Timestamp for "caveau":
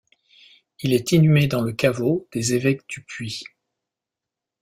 1.73-2.27